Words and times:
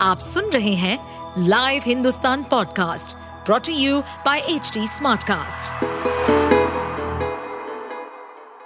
आप 0.00 0.18
सुन 0.18 0.44
रहे 0.44 0.74
हैं 0.74 0.98
live 1.38 1.82
Hindustan 1.86 2.42
podcast 2.42 3.16
brought to 3.16 3.72
you 3.72 4.00
by 4.00 4.38
H 4.38 4.78
Smartcast. 4.78 5.84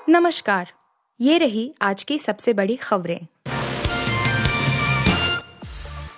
नमस्कार, 0.09 0.73
ये 1.21 1.39
रही 1.39 1.75
आज 1.83 2.05
की 2.05 2.19
सबसे 2.19 2.53
बड़ी 2.53 2.77
खबरें। 2.77 3.27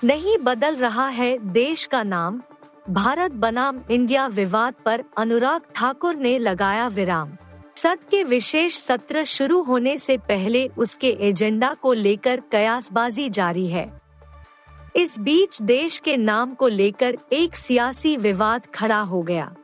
नहीं 0.04 0.38
बदल 0.38 0.76
रहा 0.76 1.08
है 1.08 1.38
देश 1.38 1.84
का 1.84 2.02
नाम। 2.02 2.42
भारत 2.90 3.30
बनाम 3.30 3.80
इंडिया 3.90 4.26
विवाद 4.26 4.74
पर 4.84 5.04
अनुराग 5.18 5.60
ठाकुर 5.74 6.14
ने 6.14 6.38
लगाया 6.38 6.88
विराम। 6.88 7.32
सत्र 7.76 8.06
के 8.10 8.24
विशेष 8.24 8.76
सत्र 8.76 9.24
शुरू 9.24 9.62
होने 9.62 9.98
से 9.98 10.16
पहले 10.18 10.68
उसके 10.68 11.16
एजेंडा 11.20 11.74
को 11.74 11.92
लेकर 11.92 12.42
कयासबाजी 12.52 13.28
जारी 13.28 13.66
है। 13.66 14.01
इस 14.96 15.20
बीच 15.20 15.62
देश 15.62 15.98
के 15.98 16.16
नाम 16.16 16.54
को 16.54 16.68
लेकर 16.68 17.16
एक 17.32 17.56
सियासी 17.56 18.16
विवाद 18.16 18.66
खड़ा 18.74 19.00
हो 19.00 19.22
गया। 19.22 19.54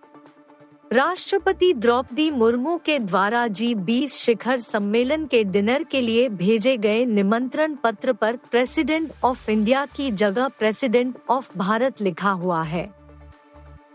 राष्ट्रपति 0.92 1.72
द्रौपदी 1.72 2.30
मुर्मू 2.30 2.76
के 2.78 2.98
द्वारा 2.98 3.46
जी 3.46 3.74
बीस 3.74 4.16
शिखर 4.16 4.58
सम्मेलन 4.58 5.26
के 5.26 5.44
डिनर 5.44 5.84
के 5.84 6.00
लिए 6.00 6.28
भेजे 6.28 6.76
गए 6.76 7.04
निमंत्रण 7.04 7.74
पत्र 7.74 8.12
पर 8.12 8.36
प्रेसिडेंट 8.36 9.10
ऑफ़ 9.24 9.50
इंडिया 9.50 9.86
की 9.86 10.10
जगह 10.10 10.48
प्रेसिडेंट 10.48 11.14
ऑफ़ 11.30 11.58
भारत 11.58 12.00
लिखा 12.00 12.30
हुआ 12.30 12.62
है। 12.62 12.90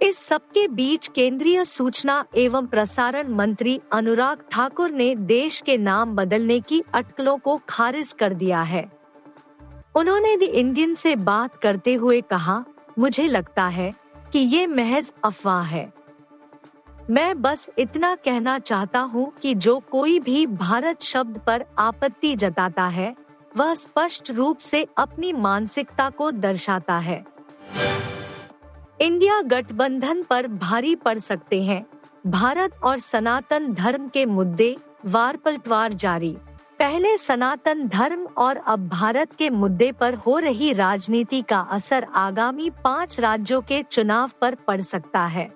इस 0.01 0.17
सबके 0.17 0.67
बीच 0.67 1.07
केंद्रीय 1.07 1.65
सूचना 1.65 2.25
एवं 2.35 2.65
प्रसारण 2.67 3.27
मंत्री 3.27 3.79
अनुराग 3.91 4.37
ठाकुर 4.51 4.91
ने 4.91 5.15
देश 5.15 5.61
के 5.61 5.77
नाम 5.77 6.15
बदलने 6.15 6.59
की 6.59 6.83
अटकलों 6.93 7.37
को 7.37 7.61
खारिज 7.69 8.13
कर 8.13 8.33
दिया 8.33 8.61
है। 8.61 9.02
उन्होंने 9.95 10.35
द 10.37 10.41
इंडियन 10.41 10.93
से 10.95 11.15
बात 11.15 11.55
करते 11.55 11.93
हुए 11.93 12.21
कहा, 12.21 12.63
मुझे 12.99 13.27
लगता 13.27 13.67
है 13.67 13.91
कि 14.31 14.39
ये 14.39 14.67
महज 14.67 15.11
अफवाह 15.23 15.63
है। 15.63 15.91
मैं 17.09 17.41
बस 17.41 17.69
इतना 17.77 18.13
कहना 18.15 18.57
चाहता 18.59 18.99
हूँ 18.99 19.31
कि 19.41 19.53
जो 19.55 19.77
कोई 19.91 20.19
भी 20.19 20.45
भारत 20.47 21.01
शब्द 21.01 21.37
पर 21.37 21.65
आपत्ति 21.79 22.35
जताता 22.35 22.85
है, 22.87 23.15
वह 23.57 23.73
स्पष्ट 23.73 24.31
रूप 24.31 24.57
से 24.57 24.85
अपनी 24.97 25.33
मानसिकता 25.33 26.09
को 26.09 26.31
दर्शाता 26.31 26.97
है। 26.97 27.23
इंडिया 29.01 29.41
गठबंधन 29.41 30.23
पर 30.23 30.47
भारी 30.47 30.95
पड़ 30.95 31.17
सकते 31.17 31.63
हैं। 31.63 31.85
भारत 32.27 32.79
और 32.83 32.99
सनातन 32.99 33.73
धर्म 33.73 34.07
के 34.07 34.25
मुद्दे 34.25 34.75
वार 35.05 35.37
पलटवार 35.37 35.93
जारी। 35.93 36.35
पहले 36.83 37.17
सनातन 37.17 37.87
धर्म 37.87 38.25
और 38.37 38.57
अब 38.57 38.87
भारत 38.87 39.33
के 39.33 39.49
मुद्दे 39.49 39.91
पर 39.91 40.13
हो 40.13 40.37
रही 40.39 40.73
राजनीति 40.73 41.41
का 41.41 41.59
असर 41.59 42.07
आगामी 42.15 42.69
पाँच 42.69 43.19
राज्यों 43.19 43.61
के 43.61 43.83
चुनाव 43.83 44.31
पर 44.41 44.55
पड़ 44.55 44.81
सकता 44.81 45.25
है। 45.25 45.47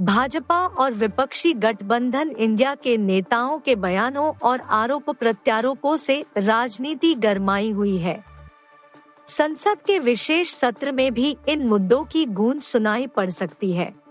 भाजपा 0.00 0.66
और 0.66 0.92
विपक्षी 0.92 1.52
गठबंधन 1.52 2.30
इंडिया 2.30 2.74
के 2.74 2.96
नेताओं 2.96 3.58
के 3.58 3.74
बयानों 3.76 4.32
और 4.42 4.60
आरोप 4.60 5.10
प्रत्यारोपों 5.10 5.96
से 5.96 6.24
राजनीति 6.36 7.14
गरमाई 7.14 7.70
हुई 7.70 7.96
है। 7.96 8.24
संसद 9.26 9.82
के 9.86 9.98
विशेष 9.98 10.52
सत्र 10.52 10.92
में 10.92 11.14
भी 11.14 11.36
इन 11.48 11.66
मुद्दों 11.66 12.04
की 12.04 12.24
गूंज 12.26 12.62
सुनाई 12.62 13.06
पड़ 13.06 13.30
सकती 13.30 13.72
है। 13.72 14.01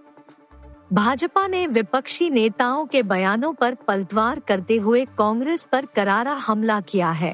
भाजपा 0.92 1.46
ने 1.48 1.66
विपक्षी 1.68 2.30
नेताओं 2.30 2.86
के 2.86 3.02
बयानों 3.04 3.52
पर 3.54 3.76
पलटवार 3.88 4.40
करते 4.40 4.76
हुए 4.78 5.04
कांग्रेस 5.18 5.64
पर 5.72 5.86
करारा 5.86 6.34
हमला 6.38 6.80
किया 6.82 7.12
है। 7.12 7.34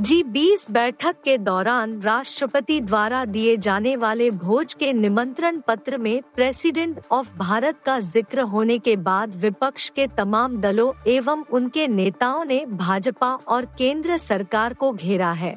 जी 0.00 0.22
बीस 0.24 0.70
बैठक 0.70 1.16
के 1.24 1.36
दौरान 1.38 2.00
राष्ट्रपति 2.02 2.80
द्वारा 2.80 3.24
दिए 3.24 3.56
जाने 3.56 3.96
वाले 3.96 4.30
भोज 4.30 4.74
के 4.74 4.92
निमंत्रण 4.92 5.60
पत्र 5.60 5.98
में 5.98 6.22
प्रेसिडेंट 6.34 7.00
ऑफ़ 7.12 7.34
भारत 7.38 7.80
का 7.86 7.98
ज़िक्र 8.02 8.40
होने 8.44 8.78
के 8.78 8.96
बाद 8.98 9.34
विपक्ष 9.36 9.88
के 9.88 10.06
तमाम 10.16 10.60
दलों 10.60 10.92
एवं 11.06 11.44
उनके 11.50 11.88
नेताओं 11.88 12.44
ने 12.44 12.64
भाजपा 12.68 13.34
और 13.48 13.66
केंद्र 13.78 14.16
सरकार 14.18 14.74
को 14.74 14.92
घेरा 14.92 15.32
है। 15.32 15.56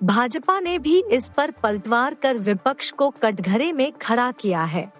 भाजपा 0.00 0.60
ने 0.60 0.78
भी 0.78 1.02
इस 1.12 1.30
पर 1.36 1.50
पलटवार 1.62 2.14
कर 2.14 2.38
विपक्ष 2.40 2.90
को 2.90 3.10
कटघरे 3.22 3.72
में 3.72 3.90
खड़ा 3.92 4.30
किया 4.32 4.62
है। 4.64 4.90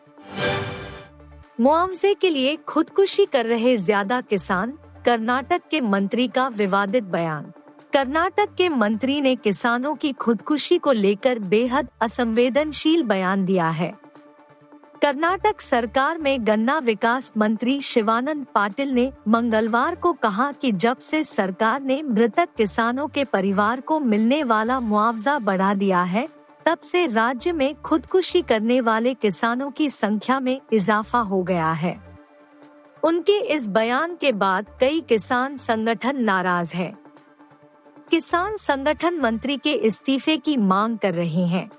मुआवजे 1.60 2.12
के 2.14 2.28
लिए 2.30 2.56
खुदकुशी 2.68 3.24
कर 3.26 3.46
रहे 3.46 3.76
ज़्यादा 3.76 4.20
किसान 4.20 4.72
कर्नाटक 5.04 5.62
के 5.70 5.80
मंत्री 5.80 6.26
का 6.28 6.46
विवादित 6.48 7.04
बयान। 7.04 7.44
कर्नाटक 7.92 8.54
के 8.54 8.68
मंत्री 8.68 9.20
ने 9.20 9.34
किसानों 9.36 9.94
की 9.94 10.12
खुदकुशी 10.12 10.78
को 10.78 10.92
लेकर 10.92 11.38
बेहद 11.38 11.88
असंवेदनशील 12.02 13.02
बयान 13.02 13.44
दिया 13.44 13.68
है। 13.68 13.92
कर्नाटक 15.02 15.60
सरकार 15.60 16.18
में 16.18 16.46
गन्ना 16.46 16.78
विकास 16.78 17.32
मंत्री 17.36 17.80
शिवानंद 17.80 18.46
पाटिल 18.54 18.90
ने 18.90 19.10
मंगलवार 19.28 19.94
को 19.94 20.12
कहा 20.12 20.52
कि 20.52 20.72
जब 20.72 20.98
से 20.98 21.24
सरकार 21.24 21.80
ने 21.82 22.02
मृतक 22.02 22.54
किसानों 22.56 23.08
के 23.08 23.24
परिवार 23.24 23.80
को 23.80 24.00
मिलने 24.00 24.42
वाला 24.44 24.80
मुआवजा 24.80 25.38
बढ़ा 25.38 25.74
दिया 25.74 26.02
है 26.02 26.28
तब 26.66 26.78
से 26.78 27.06
राज्य 27.06 27.52
में 27.52 27.82
खुदकुशी 27.82 28.42
करने 28.42 28.80
वाले 28.80 29.14
किसानों 29.14 29.70
की 29.70 29.90
संख्या 29.90 30.40
में 30.40 30.60
इजाफा 30.72 31.18
हो 31.18 31.42
गया 31.42 31.72
है। 31.72 32.18
उनके 33.04 33.40
इस 33.40 33.68
बयान 33.68 34.16
के 34.16 34.32
बाद 34.32 34.66
कई 34.80 35.00
किसान 35.00 35.56
संगठन 35.56 36.22
नाराज़ 36.22 36.76
हैं। 36.76 36.98
किसान 38.10 38.56
संगठन 38.56 39.14
मंत्री 39.14 39.56
के 39.56 39.72
इस्तीफे 39.72 40.36
की 40.36 40.56
मांग 40.56 40.98
कर 40.98 41.14
रहे 41.14 41.46
हैं। 41.46 41.70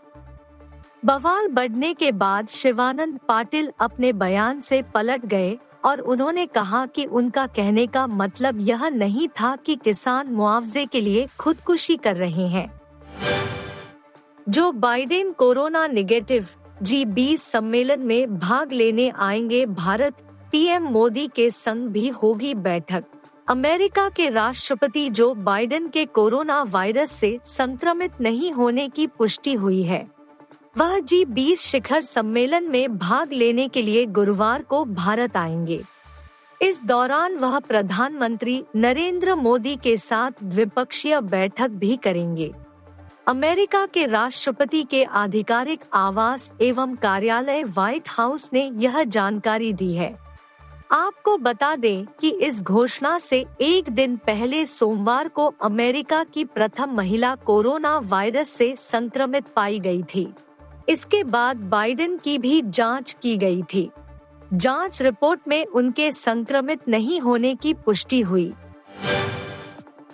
बवाल 1.06 1.47
बढ़ने 1.47 1.94
के 1.94 2.12
बाद 2.12 2.47
शिवानंद 2.47 3.20
पाटिल 3.28 3.72
अपने 3.80 4.14
बयान 4.14 4.59
से 4.59 4.81
पलट 4.81 5.26
गए 5.26 5.58
और 5.86 6.00
उन्होंने 6.00 6.46
कहा 6.46 6.86
कि 6.86 7.06
उनका 7.06 7.47
कहने 7.47 7.88
का 7.88 8.08
मतलब 8.08 8.58
यह 8.59 8.90
नहीं 8.90 9.28
था 9.28 9.56
कि 9.56 9.76
किसान 9.76 10.28
मुआवजे 10.28 10.86
के 10.86 11.02
लिए 11.02 11.28
खुदकुशी 11.40 11.97
कर 11.97 12.16
रहे 12.16 12.47
हैं। 12.47 12.77
जो 14.50 14.72
बाइडेन 14.72 15.31
कोरोना 15.31 15.88
निगेटिव 15.88 16.47
जी 16.84 17.06
बीस 17.06 17.44
सम्मेलन 17.44 18.00
में 18.00 18.40
भाग 18.40 18.72
लेने 18.72 19.09
आएँगे, 19.09 19.66
भारत 19.66 20.13
पीएम 20.52 20.84
मोदी 20.84 21.28
के 21.28 21.52
संग 21.52 21.88
भी 21.88 22.09
होगी 22.09 22.53
बैठक। 22.53 23.03
अमेरिका 23.47 24.09
के 24.09 24.30
राष्ट्रपति 24.30 25.09
जो 25.09 25.34
बाइडेन 25.34 25.88
के 25.88 26.06
कोरोना 26.06 26.63
वायरस 26.63 27.12
से 27.12 27.40
संक्रमित 27.46 28.12
नहीं 28.22 28.52
होने 28.52 28.90
की 28.90 29.08
पुष्टि 29.08 29.53
हुई 29.53 29.84
है। 29.84 30.08
वह 30.78 31.00
जी 31.00 31.25
बीस 31.25 31.62
शिखर 31.62 32.02
सम्मेलन 32.02 32.64
में 32.64 32.97
भाग 32.97 33.34
लेने 33.34 33.68
के 33.68 33.81
लिए 33.81 34.06
गुरुवार 34.06 34.62
को 34.62 34.85
भारत 34.85 35.38
आएँगे। 35.38 35.84
इस 36.62 36.84
दौरान 36.84 37.35
वह 37.35 37.59
प्रधानमंत्री 37.59 38.64
नरेंद्र 38.75 39.35
मोदी 39.35 39.75
के 39.75 39.97
साथ 39.97 40.31
द्विपक्षीय 40.44 41.22
बैठक 41.22 41.69
भी 41.69 41.97
करेंगे। 41.97 42.53
अमेरिका 43.28 43.86
के 43.86 44.06
राष्ट्रपति 44.06 44.84
के 44.84 45.04
आधिकारिक 45.04 45.80
आवास 45.94 46.52
एवं 46.62 46.96
कार्यालय 46.96 47.64
व्हाइट 47.64 48.04
हाउस 48.08 48.50
ने 48.54 48.72
यह 48.74 49.04
जानकारी 49.04 49.72
दी 49.74 49.94
है। 49.94 50.10
आपको 50.92 51.38
बता 51.38 51.76
दें 51.76 52.06
कि 52.22 52.30
इस 52.30 52.62
घोषणा 52.62 53.18
से 53.20 53.46
एक 53.62 53.90
दिन 53.90 54.16
पहले 54.18 54.66
सोमवार 54.66 55.28
को 55.28 55.48
अमेरिका 55.62 56.24
की 56.24 56.44
प्रथम 56.46 56.90
महिला 56.90 57.36
कोरोना 57.36 57.98
वायरस 58.00 58.50
से 58.50 58.74
संक्रमित 58.78 59.48
पाई 59.56 59.80
गई 59.80 60.04
थी। 60.16 60.28
इसके 60.90 61.24
बाद 61.24 61.58
बाइडेन 61.58 62.18
की 62.18 62.38
भी 62.38 62.62
जाँच 62.62 63.16
की 63.22 63.38
गई 63.38 63.62
थी। 63.74 63.90
जाँच 64.54 65.02
रिपोर्ट 65.02 65.40
में 65.48 65.66
उनके 65.66 66.12
संक्रमित 66.12 66.88
नहीं 66.88 67.20
होने 67.20 67.56
की 67.56 67.74
पुष्टि 67.74 68.22
हुई। 68.22 68.54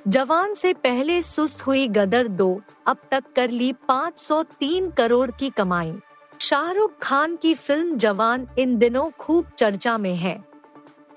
जवान 0.07 0.53
से 0.53 0.73
पहले 0.73 1.21
सुस्त 1.21 1.61
हुई 1.61 1.87
गदर 1.87 2.27
दो, 2.27 2.61
अब 2.87 2.97
तक 3.11 3.23
कर 3.35 3.49
ली 3.49 3.73
503 3.89 4.89
करोड़ 4.91 5.31
की 5.31 5.50
कमाई। 5.50 5.94
शाहरुख 6.39 6.97
खान 7.01 7.35
की 7.35 7.53
फ़िल्म 7.53 7.97
जवान 7.97 8.47
इन 8.59 8.77
दिनों 8.77 9.09
खूब 9.19 9.45
चर्चा 9.57 9.97
में 9.97 10.15
है। 10.15 10.44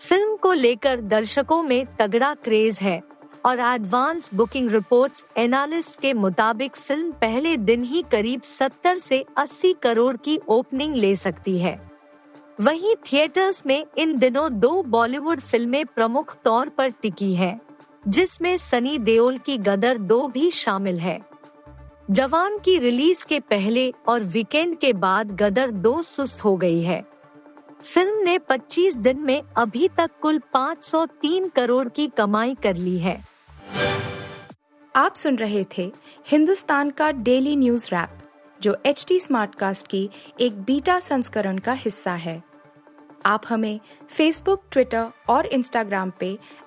फ़िल्म 0.00 0.36
को 0.36 0.52
लेकर 0.52 1.00
दर्शकों 1.00 1.62
में 1.62 1.86
तगड़ा 1.96 2.34
क्रेज 2.34 2.78
है 2.82 3.02
और 3.44 3.60
एडवांस 3.60 4.34
बुकिंग 4.34 4.70
रिपोर्ट्स 4.70 5.26
एनालिस्ट 5.36 6.00
के 6.00 6.12
मुताबिक 6.12 6.76
फ़िल्म 6.76 7.12
पहले 7.12 7.56
दिन 7.56 7.82
ही 7.82 8.04
करीब 8.12 8.42
70 8.42 8.96
से 8.96 9.24
80 9.38 9.74
करोड़ 9.82 10.16
की 10.16 10.40
ओपनिंग 10.48 10.94
ले 10.94 11.16
सकती 11.16 11.58
है। 11.58 11.90
वहीं 12.60 12.94
थिएटर्स 13.12 13.66
में 13.66 13.84
इन 13.98 14.18
दिनों 14.18 14.52
दो 14.60 14.82
बॉलीवुड 14.82 15.40
फ़िल्में 15.40 15.84
प्रमुख 15.86 16.36
तौर 16.44 16.68
पर 16.68 16.90
टिकी 16.90 17.34
हैं। 17.34 17.60
जिसमें 18.08 18.56
सनी 18.56 18.98
देओल 18.98 19.38
की 19.38 19.58
गदर 19.58 19.98
दो 19.98 20.28
भी 20.28 20.50
शामिल 20.50 21.00
है। 21.00 21.20
जवान 22.10 22.58
की 22.58 22.78
रिलीज़ 22.78 23.26
के 23.26 23.40
पहले 23.40 23.94
और 24.08 24.22
वीकेंड 24.22 24.78
के 24.78 24.92
बाद 24.92 25.30
गदर 25.30 25.70
दो 25.70 26.02
सुस्त 26.02 26.44
हो 26.44 26.56
गई 26.56 26.82
है। 26.82 27.04
फ़िल्म 27.82 28.18
ने 28.18 28.38
25 28.38 28.96
दिन 28.96 29.18
में 29.18 29.42
अभी 29.56 29.88
तक 29.88 30.10
कुल 30.22 30.38
503 30.38 31.48
करोड़ 31.48 31.88
की 31.88 32.06
कमाई 32.06 32.56
कर 32.62 32.76
ली 32.76 32.98
है। 32.98 33.24
आप 34.96 35.14
सुन 35.14 35.36
रहे 35.36 35.64
थे 35.78 35.92
हिंदुस्तान 36.26 36.90
का 36.90 37.12
डेली 37.12 37.56
न्यूज़ 37.56 37.88
रैप, 37.92 38.10
जो 38.62 38.76
एच 38.86 39.04
टी 39.08 39.20
स्मार्टकास्ट 39.20 39.86
की 39.86 40.10
एक 40.40 40.62
बीटा 40.62 41.00
संस्करण 41.00 41.58
का 41.58 41.72
हिस्सा 41.72 42.12
है। 42.12 42.42
आप 43.26 43.42
हमें 43.48 43.80
फेसबुक 44.08 44.62
ट्विटर 44.70 45.06
और 45.28 45.46
इंस्टाग्राम 45.46 46.12
पे 46.20 46.38